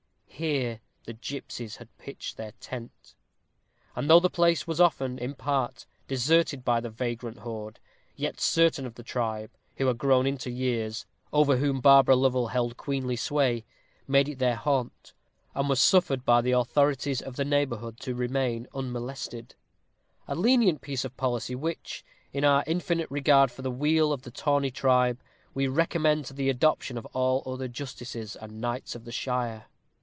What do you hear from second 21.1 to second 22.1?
policy, which,